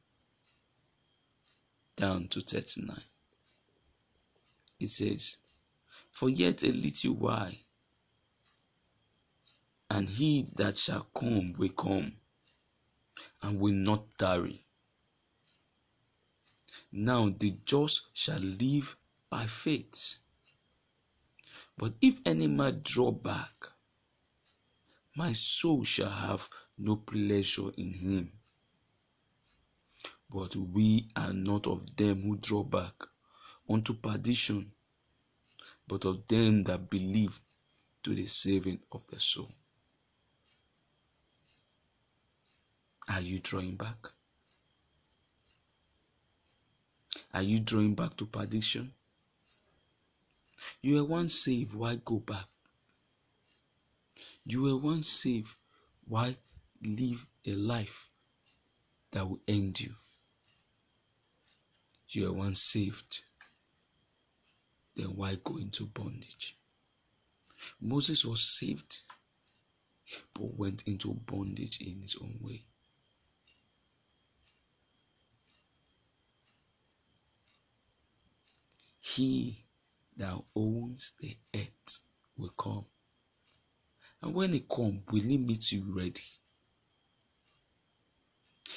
down 1.96 2.28
to 2.28 2.40
39. 2.40 2.96
It 4.78 4.88
says, 4.88 5.38
For 6.12 6.28
yet 6.28 6.62
a 6.62 6.72
little 6.72 7.14
while, 7.14 7.52
and 9.90 10.08
he 10.08 10.48
that 10.56 10.76
shall 10.76 11.06
come 11.14 11.52
will 11.58 11.68
come 11.70 12.12
and 13.42 13.58
will 13.60 13.74
not 13.74 14.10
tarry. 14.18 14.64
Now 16.92 17.28
the 17.30 17.56
just 17.64 18.08
shall 18.12 18.38
live 18.38 18.96
by 19.30 19.46
faith. 19.46 20.16
But 21.76 21.94
if 22.00 22.20
any 22.26 22.46
man 22.46 22.80
draw 22.84 23.10
back, 23.10 23.68
my 25.16 25.32
soul 25.32 25.84
shall 25.84 26.10
have 26.10 26.48
no 26.78 26.96
pleasure 26.96 27.70
in 27.76 27.92
him. 27.94 28.32
But 30.30 30.56
we 30.56 31.08
are 31.16 31.32
not 31.32 31.66
of 31.66 31.96
them 31.96 32.22
who 32.22 32.36
draw 32.36 32.62
back 32.62 32.94
unto 33.68 33.94
perdition, 33.94 34.72
but 35.86 36.04
of 36.04 36.26
them 36.28 36.64
that 36.64 36.88
believe 36.90 37.40
to 38.02 38.14
the 38.14 38.26
saving 38.26 38.80
of 38.90 39.06
the 39.06 39.18
soul. 39.18 39.50
Are 43.08 43.20
you 43.20 43.38
drawing 43.40 43.76
back? 43.76 43.96
Are 47.34 47.42
you 47.42 47.60
drawing 47.60 47.94
back 47.94 48.16
to 48.18 48.26
perdition? 48.26 48.92
You 50.80 50.96
were 50.96 51.04
once 51.04 51.34
saved, 51.34 51.74
why 51.74 51.96
go 52.04 52.18
back? 52.18 52.46
You 54.44 54.62
were 54.62 54.76
once 54.76 55.08
saved, 55.08 55.54
why 56.06 56.36
live 56.84 57.26
a 57.46 57.54
life 57.54 58.10
that 59.10 59.28
will 59.28 59.40
end 59.48 59.80
you? 59.80 59.92
You 62.10 62.26
were 62.26 62.32
once 62.32 62.60
saved, 62.60 63.24
then 64.94 65.06
why 65.16 65.36
go 65.42 65.56
into 65.56 65.86
bondage? 65.86 66.56
Moses 67.80 68.24
was 68.24 68.42
saved, 68.42 69.00
but 70.34 70.56
went 70.56 70.86
into 70.86 71.14
bondage 71.14 71.80
in 71.80 72.02
his 72.02 72.16
own 72.20 72.38
way. 72.40 72.64
He 79.04 79.66
that 80.16 80.40
owns 80.54 81.14
the 81.18 81.36
earth 81.56 82.06
will 82.36 82.50
come. 82.50 82.86
And 84.22 84.32
when 84.32 84.52
he 84.52 84.60
come, 84.60 85.02
will 85.10 85.22
he 85.22 85.38
meet 85.38 85.72
you 85.72 85.82
ready? 85.92 86.22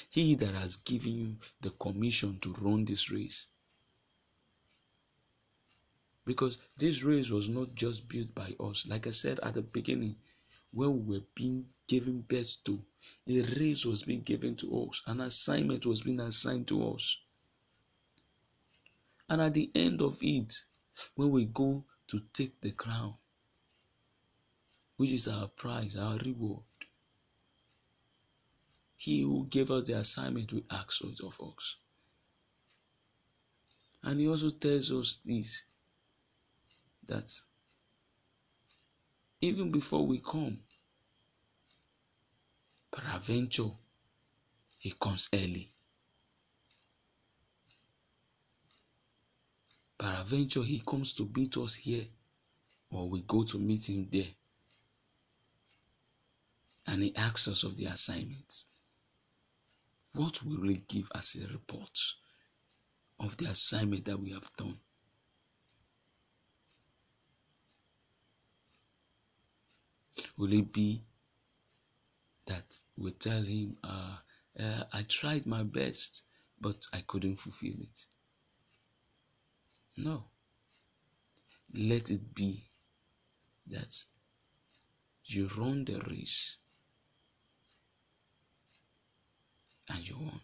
He 0.09 0.33
that 0.33 0.55
has 0.55 0.77
given 0.77 1.13
you 1.13 1.37
the 1.61 1.69
commission 1.69 2.39
to 2.39 2.53
run 2.53 2.85
this 2.85 3.11
race. 3.11 3.49
Because 6.25 6.57
this 6.75 7.03
race 7.03 7.29
was 7.29 7.47
not 7.47 7.75
just 7.75 8.09
built 8.09 8.33
by 8.33 8.55
us. 8.59 8.87
Like 8.87 9.05
I 9.05 9.11
said 9.11 9.39
at 9.41 9.53
the 9.53 9.61
beginning, 9.61 10.15
when 10.71 11.05
we 11.05 11.19
were 11.19 11.25
being 11.35 11.69
given 11.85 12.21
birth 12.21 12.63
to, 12.63 12.83
a 13.27 13.41
race 13.59 13.85
was 13.85 14.01
being 14.01 14.23
given 14.23 14.55
to 14.55 14.87
us, 14.89 15.03
an 15.05 15.21
assignment 15.21 15.85
was 15.85 16.01
being 16.01 16.19
assigned 16.19 16.67
to 16.69 16.93
us. 16.93 17.21
And 19.27 19.41
at 19.41 19.53
the 19.53 19.71
end 19.73 20.01
of 20.01 20.17
it, 20.21 20.53
when 21.15 21.31
we 21.31 21.45
go 21.45 21.83
to 22.07 22.19
take 22.31 22.61
the 22.61 22.71
crown, 22.71 23.15
which 24.97 25.11
is 25.11 25.27
our 25.27 25.47
prize, 25.47 25.97
our 25.97 26.17
reward, 26.17 26.63
he 28.97 29.21
who 29.21 29.47
gave 29.47 29.71
us 29.71 29.87
the 29.87 29.93
assignment 29.93 30.53
will 30.53 30.63
ask 30.69 31.03
it 31.03 31.19
of 31.21 31.39
us. 31.41 31.77
And 34.03 34.19
he 34.19 34.27
also 34.27 34.49
tells 34.49 34.91
us 34.91 35.17
this 35.25 35.63
that 37.07 37.31
even 39.41 39.71
before 39.71 40.05
we 40.05 40.19
come, 40.19 40.59
peradventure, 42.91 43.71
he 44.79 44.91
comes 44.91 45.29
early. 45.33 45.74
Peradventure, 49.97 50.63
he 50.63 50.81
comes 50.85 51.13
to 51.13 51.29
meet 51.35 51.55
us 51.57 51.75
here, 51.75 52.05
or 52.89 53.09
we 53.09 53.21
go 53.21 53.43
to 53.43 53.57
meet 53.57 53.89
him 53.89 54.07
there. 54.11 54.27
And 56.87 57.01
he 57.01 57.15
asks 57.15 57.47
us 57.47 57.63
of 57.63 57.77
the 57.77 57.85
assignments. 57.85 58.67
What 60.13 60.43
will 60.43 60.61
we 60.61 60.75
give 60.87 61.09
as 61.15 61.35
a 61.35 61.51
report 61.51 61.99
of 63.19 63.35
the 63.37 63.45
assignment 63.45 64.05
that 64.05 64.19
we 64.19 64.31
have 64.31 64.49
done? 64.57 64.77
Will 70.37 70.53
it 70.53 70.71
be 70.71 71.01
that 72.47 72.79
we 72.97 73.11
tell 73.11 73.41
him, 73.41 73.77
uh, 73.83 74.17
uh, 74.59 74.83
I 74.93 75.01
tried 75.03 75.45
my 75.45 75.63
best, 75.63 76.25
but 76.59 76.85
I 76.93 77.01
couldn't 77.07 77.37
fulfill 77.37 77.75
it? 77.79 78.05
No. 79.97 80.25
Let 81.73 82.11
it 82.11 82.33
be 82.33 82.63
that 83.67 84.03
you 85.25 85.47
run 85.57 85.85
the 85.85 85.99
race 86.07 86.57
and 89.89 90.07
you 90.07 90.15
won. 90.19 90.41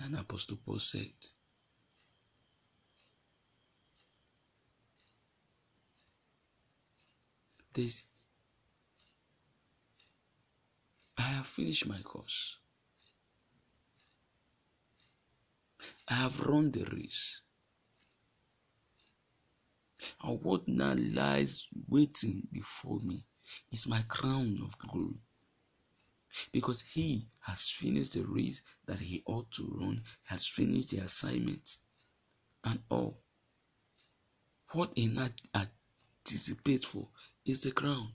And 0.00 0.16
Apostle 0.16 0.58
Paul 0.64 0.78
said, 0.78 1.12
This 7.72 8.04
I 11.18 11.22
have 11.22 11.46
finished 11.46 11.88
my 11.88 11.98
course. 12.02 12.58
I 16.08 16.14
have 16.14 16.40
run 16.40 16.70
the 16.70 16.84
race. 16.84 17.40
And 20.22 20.42
what 20.42 20.68
now 20.68 20.94
lies 20.96 21.66
waiting 21.88 22.46
before 22.52 23.00
me 23.00 23.24
is 23.72 23.88
my 23.88 24.02
crown 24.02 24.58
of 24.62 24.76
glory. 24.78 25.20
Because 26.52 26.82
he 26.82 27.28
has 27.42 27.70
finished 27.70 28.14
the 28.14 28.24
race 28.24 28.62
that 28.86 28.98
he 28.98 29.22
ought 29.26 29.50
to 29.52 29.78
run, 29.80 30.02
has 30.24 30.46
finished 30.46 30.90
the 30.90 30.98
assignment 30.98 31.78
and 32.64 32.80
all. 32.90 33.20
What 34.72 34.92
he 34.96 35.06
not 35.06 35.40
anticipates 35.54 36.88
for 36.88 37.08
is 37.46 37.60
the 37.60 37.70
crown. 37.70 38.08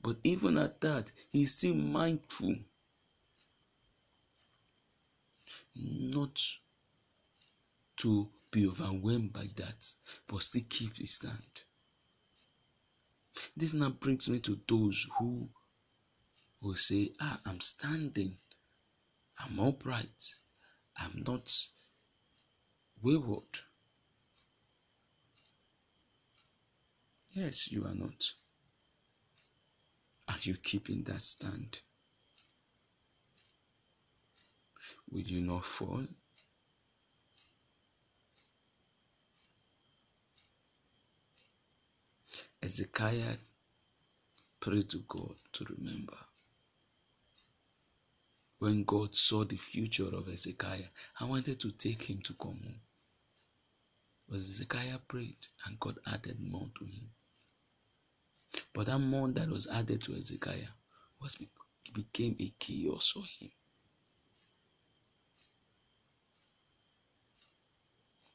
But 0.00 0.16
even 0.24 0.56
at 0.58 0.80
that, 0.80 1.12
he 1.30 1.42
is 1.42 1.52
still 1.52 1.74
mindful 1.74 2.56
not 5.74 6.40
to 7.96 8.30
be 8.50 8.66
overwhelmed 8.66 9.32
by 9.32 9.46
that, 9.56 9.94
but 10.26 10.42
still 10.42 10.62
keep 10.68 10.96
his 10.96 11.12
stand. 11.14 11.64
This 13.56 13.72
now 13.72 13.90
brings 13.90 14.28
me 14.28 14.40
to 14.40 14.60
those 14.68 15.08
who 15.18 15.48
will 16.60 16.74
say, 16.74 17.12
Ah, 17.20 17.40
I'm 17.46 17.60
standing, 17.60 18.38
I'm 19.38 19.58
upright, 19.58 20.36
I'm 20.96 21.22
not 21.26 21.50
wayward. 23.00 23.58
Yes, 27.30 27.72
you 27.72 27.84
are 27.86 27.94
not. 27.94 28.32
Are 30.28 30.38
you 30.42 30.54
keeping 30.56 31.02
that 31.04 31.20
stand? 31.20 31.80
Will 35.12 35.20
you 35.22 35.42
not 35.42 35.64
fall? 35.64 36.04
Hezekiah 42.62 43.36
prayed 44.60 44.88
to 44.90 44.98
God 45.08 45.34
to 45.52 45.66
remember. 45.78 46.16
when 48.62 48.84
God 48.84 49.12
saw 49.12 49.44
the 49.44 49.56
future 49.56 50.06
of 50.14 50.28
Hezekiah 50.28 50.86
I 51.18 51.24
wanted 51.24 51.58
to 51.60 51.72
take 51.72 52.04
him 52.04 52.20
to 52.22 52.34
come 52.34 52.60
home. 52.62 52.80
But 54.28 54.34
Hezekiah 54.36 54.98
prayed 55.08 55.48
and 55.66 55.80
God 55.80 55.98
added 56.06 56.38
more 56.40 56.68
to 56.78 56.84
him. 56.84 57.10
But 58.74 58.86
that 58.86 59.00
more 59.00 59.28
that 59.30 59.48
was 59.48 59.68
added 59.68 60.02
to 60.04 60.12
Hezekiah 60.14 60.72
was 61.20 61.38
became 61.94 62.36
a 62.40 62.52
chaos 62.58 63.10
for 63.10 63.24
him. 63.24 63.50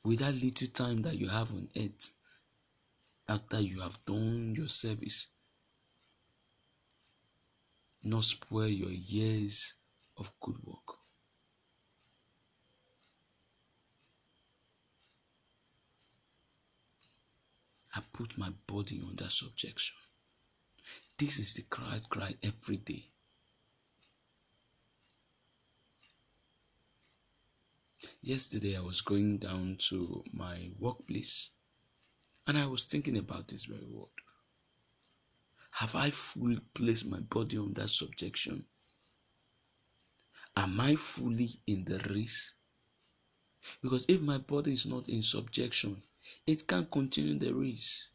With 0.08 0.20
that 0.20 0.42
little 0.42 0.70
time 0.70 1.02
that 1.02 1.18
you 1.18 1.28
have 1.28 1.52
on 1.52 1.68
earth, 1.76 2.14
after 3.28 3.60
you 3.60 3.82
have 3.82 4.06
done 4.06 4.56
your 4.56 4.70
service, 4.70 5.28
not 8.04 8.24
spoil 8.24 8.68
your 8.68 8.90
years 8.90 9.76
of 10.16 10.32
good 10.40 10.64
work. 10.64 10.96
I 17.94 18.00
put 18.14 18.38
my 18.38 18.52
body 18.66 19.02
under 19.06 19.28
subjection. 19.28 19.98
This 21.18 21.38
is 21.38 21.56
the 21.56 21.64
cry 21.64 22.00
cry 22.10 22.34
every 22.42 22.78
day. 22.78 23.04
Yesterday 28.28 28.76
I 28.76 28.82
was 28.82 29.00
going 29.00 29.38
down 29.38 29.78
to 29.88 30.22
my 30.34 30.70
workplace 30.78 31.52
and 32.46 32.58
I 32.58 32.66
was 32.66 32.84
thinking 32.84 33.18
about 33.18 33.48
this 33.48 33.64
very 33.64 33.86
word. 33.86 34.10
Have 35.72 35.96
I 35.96 36.10
fully 36.10 36.60
placed 36.74 37.06
my 37.06 37.22
body 37.22 37.58
under 37.58 37.88
subjection? 37.88 38.66
Am 40.58 40.78
I 40.78 40.96
fully 40.98 41.52
in 41.68 41.86
the 41.86 42.00
race? 42.14 42.56
Because 43.82 44.06
if 44.10 44.20
my 44.20 44.40
body 44.40 44.74
is 44.74 44.86
not 44.86 45.08
in 45.08 45.22
subjection, 45.22 46.04
it 46.46 46.68
can't 46.68 46.92
continue 46.92 47.40
the 47.40 47.54
race. 47.54 48.10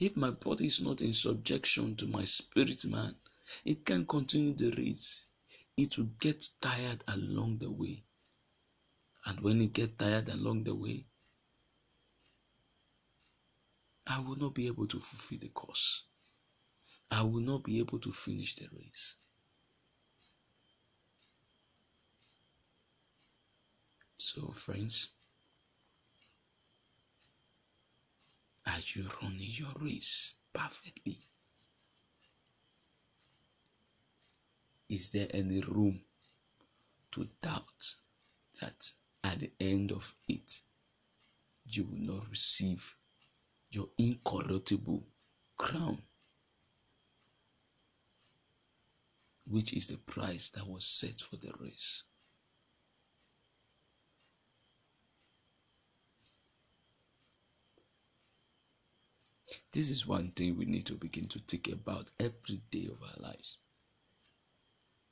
If 0.00 0.16
my 0.16 0.30
body 0.32 0.66
is 0.66 0.80
not 0.80 1.00
in 1.00 1.12
subjection 1.12 1.94
to 1.94 2.08
my 2.08 2.24
spirit 2.24 2.84
man, 2.86 3.14
it 3.64 3.86
can't 3.86 4.08
continue 4.08 4.52
the 4.52 4.72
race. 4.72 5.26
It 5.76 5.98
will 5.98 6.06
get 6.18 6.42
tired 6.60 7.04
along 7.08 7.58
the 7.58 7.70
way. 7.70 8.02
And 9.26 9.40
when 9.40 9.60
it 9.60 9.72
gets 9.72 9.92
tired 9.92 10.28
along 10.28 10.64
the 10.64 10.74
way, 10.74 11.04
I 14.06 14.20
will 14.20 14.36
not 14.36 14.54
be 14.54 14.68
able 14.68 14.86
to 14.86 14.98
fulfill 15.00 15.38
the 15.38 15.48
course. 15.48 16.04
I 17.10 17.22
will 17.22 17.40
not 17.40 17.64
be 17.64 17.78
able 17.78 17.98
to 18.00 18.12
finish 18.12 18.54
the 18.54 18.68
race. 18.72 19.16
So, 24.16 24.48
friends, 24.52 25.10
as 28.64 28.96
you 28.96 29.06
run 29.22 29.36
your 29.38 29.72
race 29.80 30.34
perfectly, 30.52 31.20
is 34.88 35.10
there 35.12 35.28
any 35.34 35.60
room 35.62 36.00
to 37.12 37.26
doubt 37.42 37.94
that 38.60 38.92
at 39.24 39.40
the 39.40 39.50
end 39.60 39.90
of 39.92 40.14
it 40.28 40.62
you 41.64 41.84
will 41.84 42.14
not 42.14 42.28
receive 42.30 42.94
your 43.70 43.88
incorruptible 43.98 45.02
crown, 45.56 45.98
which 49.48 49.72
is 49.72 49.88
the 49.88 49.98
price 49.98 50.50
that 50.50 50.66
was 50.66 50.86
set 50.86 51.20
for 51.20 51.36
the 51.36 51.52
race? 51.58 52.04
This 59.72 59.90
is 59.90 60.06
one 60.06 60.30
thing 60.30 60.56
we 60.56 60.64
need 60.64 60.86
to 60.86 60.94
begin 60.94 61.28
to 61.28 61.38
think 61.40 61.68
about 61.68 62.10
every 62.18 62.62
day 62.70 62.88
of 62.90 63.02
our 63.02 63.28
lives. 63.30 63.58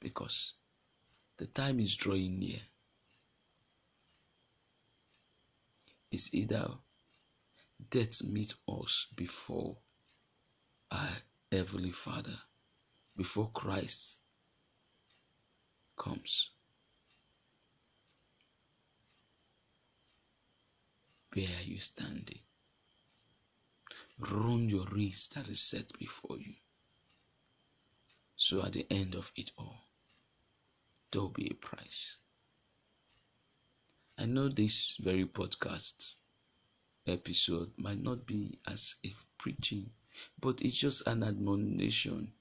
Because 0.04 0.52
the 1.38 1.46
time 1.46 1.80
is 1.80 1.96
drawing 1.96 2.38
near. 2.38 2.60
It's 6.12 6.34
either 6.34 6.68
death 7.90 8.22
meet 8.30 8.52
us 8.68 9.06
before 9.16 9.78
our 10.92 11.08
Heavenly 11.50 11.90
Father, 11.90 12.36
before 13.16 13.50
Christ 13.54 14.24
comes. 15.96 16.50
Where 21.32 21.46
are 21.46 21.64
you 21.64 21.78
standing? 21.78 22.40
Run 24.18 24.68
your 24.68 24.84
race 24.92 25.28
that 25.28 25.48
is 25.48 25.60
set 25.60 25.98
before 25.98 26.36
you. 26.38 26.52
So 28.36 28.62
at 28.62 28.72
the 28.72 28.86
end 28.90 29.14
of 29.14 29.32
it 29.36 29.50
all, 29.56 29.78
there 31.14 31.22
will 31.22 31.28
be 31.28 31.48
a 31.48 31.54
price. 31.54 32.18
I 34.18 34.26
know 34.26 34.48
this 34.48 34.96
very 35.00 35.24
podcast 35.24 36.16
episode 37.06 37.70
might 37.78 38.02
not 38.02 38.26
be 38.26 38.58
as 38.66 38.96
if 39.04 39.24
preaching, 39.38 39.90
but 40.40 40.60
it's 40.62 40.74
just 40.74 41.06
an 41.06 41.22
admonition, 41.22 42.32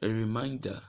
a 0.00 0.08
reminder 0.08 0.80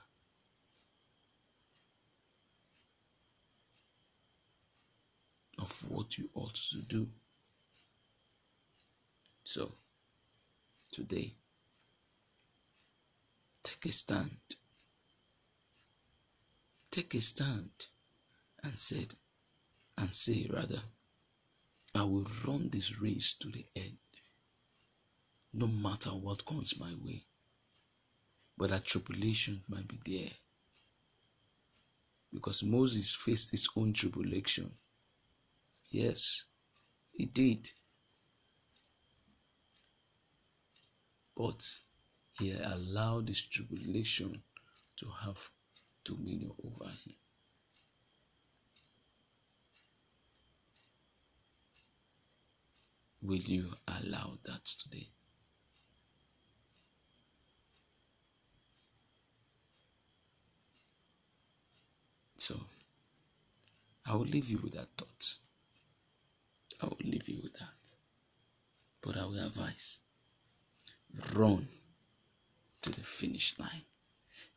of 5.58 5.90
what 5.90 6.16
you 6.16 6.30
ought 6.32 6.54
to 6.54 6.80
do. 6.88 7.08
So, 9.44 9.70
today, 10.90 11.34
take 13.62 13.84
a 13.84 13.92
stand. 13.92 14.38
Take 16.90 17.14
a 17.14 17.20
stand 17.20 17.70
and 18.62 18.78
said, 18.78 19.14
and 19.96 20.14
say 20.14 20.48
rather, 20.52 20.82
I 21.94 22.04
will 22.04 22.26
run 22.46 22.68
this 22.68 23.00
race 23.00 23.34
to 23.34 23.48
the 23.48 23.64
end, 23.76 23.98
no 25.52 25.66
matter 25.66 26.10
what 26.10 26.44
comes 26.44 26.78
my 26.78 26.92
way. 26.94 27.26
That 28.58 28.84
tribulation 28.84 29.62
might 29.68 29.88
be 29.88 29.98
there. 30.04 30.30
Because 32.32 32.62
Moses 32.62 33.10
faced 33.14 33.50
his 33.52 33.68
own 33.74 33.94
tribulation. 33.94 34.70
Yes, 35.90 36.44
he 37.12 37.24
did. 37.24 37.70
but 41.40 41.80
he 42.38 42.52
allowed 42.52 43.26
this 43.26 43.40
tribulation 43.46 44.42
to 44.94 45.06
have 45.22 45.50
dominion 46.04 46.52
over 46.64 46.88
him. 46.90 47.14
Will 53.22 53.36
you 53.36 53.66
allow 53.86 54.38
that 54.44 54.64
today? 54.64 55.08
So, 62.36 62.58
I 64.06 64.14
will 64.14 64.24
leave 64.24 64.48
you 64.48 64.58
with 64.62 64.72
that 64.72 64.88
thought. 64.96 65.36
I 66.82 66.86
will 66.86 66.96
leave 67.04 67.28
you 67.28 67.40
with 67.42 67.52
that. 67.54 67.94
But 69.02 69.18
I 69.18 69.26
will 69.26 69.44
advise 69.44 70.00
run 71.34 71.66
to 72.82 72.90
the 72.90 73.02
finish 73.02 73.58
line. 73.58 73.82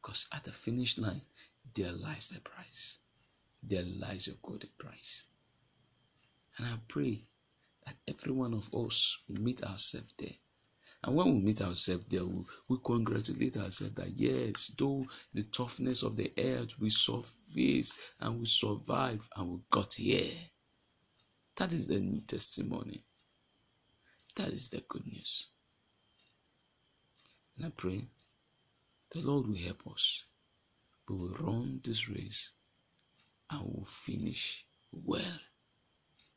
Because 0.02 0.28
at 0.34 0.44
the 0.44 0.52
finish 0.52 0.98
line, 0.98 1.22
there 1.76 1.92
lies 1.92 2.30
the 2.30 2.42
price. 2.42 3.00
There 3.62 3.84
lies 4.00 4.28
your 4.28 4.36
golden 4.42 4.70
price. 4.78 5.26
And 6.58 6.68
I 6.68 6.78
pray 6.88 7.22
that 7.86 7.96
every 8.08 8.32
one 8.32 8.54
of 8.54 8.74
us 8.74 9.18
will 9.28 9.42
meet 9.42 9.64
ourselves 9.64 10.14
there. 10.18 10.36
And 11.04 11.16
when 11.16 11.34
we 11.34 11.42
meet 11.42 11.62
ourselves 11.62 12.06
there, 12.06 12.26
we, 12.26 12.44
we 12.70 12.78
congratulate 12.84 13.58
ourselves 13.58 13.96
that 13.96 14.12
yes, 14.16 14.74
though 14.78 15.04
the 15.34 15.44
toughness 15.44 16.04
of 16.04 16.16
the 16.16 16.32
earth, 16.38 16.80
we 16.80 16.90
surface 16.90 17.98
and 18.20 18.40
we 18.40 18.46
survive 18.46 19.28
and 19.36 19.50
we 19.50 19.60
got 19.70 19.94
here. 19.96 20.32
That 21.56 21.74
is 21.74 21.88
the 21.88 22.00
new 22.00 22.22
testimony. 22.22 23.04
That 24.36 24.50
is 24.50 24.70
the 24.70 24.82
good 24.88 25.06
news. 25.06 25.48
And 27.58 27.68
I 27.68 27.70
pray 27.70 28.08
the 29.12 29.22
Lord 29.22 29.48
will 29.48 29.58
help 29.58 29.86
us. 29.88 30.24
We 31.10 31.16
will 31.16 31.34
run 31.34 31.82
this 31.84 32.10
race 32.10 32.54
and 33.50 33.66
we 33.66 33.74
will 33.74 33.86
finish 33.86 34.66
well. 34.92 35.40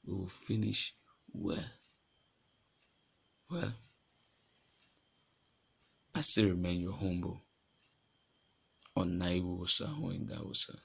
We 0.05 0.15
will 0.15 0.29
finish 0.29 0.95
well. 1.33 1.71
Well, 3.51 3.73
I 6.15 6.21
still 6.21 6.49
remain 6.49 6.81
your 6.81 6.95
humble 6.95 7.43
on 8.97 9.21
Naiwusa 9.21 10.03
or 10.03 10.13
in 10.13 10.27
Dawusa, 10.27 10.77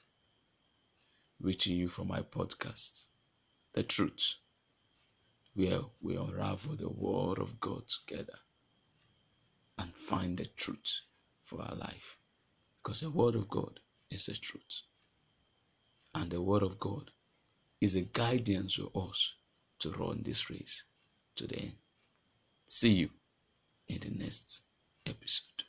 reaching 1.40 1.76
you 1.76 1.88
from 1.88 2.08
my 2.08 2.20
podcast, 2.20 3.06
The 3.72 3.82
Truth, 3.82 4.36
where 5.54 5.80
we 6.00 6.16
unravel 6.16 6.76
the 6.76 6.90
Word 6.90 7.38
of 7.38 7.58
God 7.58 7.88
together 7.88 8.38
and 9.78 9.96
find 9.96 10.38
the 10.38 10.46
truth 10.46 11.00
for 11.40 11.62
our 11.62 11.74
life. 11.74 12.18
Because 12.82 13.00
the 13.00 13.10
Word 13.10 13.36
of 13.36 13.48
God 13.48 13.80
is 14.10 14.26
the 14.26 14.34
truth. 14.34 14.82
And 16.14 16.30
the 16.30 16.42
Word 16.42 16.62
of 16.62 16.78
God 16.78 17.10
is 17.80 17.94
a 17.94 18.02
guidance 18.02 18.76
for 18.76 18.90
us 19.08 19.36
to 19.80 19.90
run 19.90 20.22
this 20.24 20.50
race 20.50 20.84
to 21.36 21.46
the 21.46 21.58
end. 21.58 21.76
See 22.66 22.90
you 22.90 23.10
in 23.88 23.98
the 24.00 24.10
next 24.10 24.64
episode. 25.06 25.64